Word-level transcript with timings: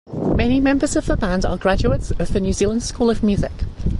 Many 0.35 0.59
members 0.59 0.95
of 0.95 1.05
the 1.05 1.15
band 1.15 1.45
are 1.45 1.57
graduates 1.57 2.09
of 2.09 2.33
the 2.33 2.39
New 2.39 2.53
Zealand 2.53 2.81
School 2.81 3.11
of 3.11 3.21
Music. 3.21 3.51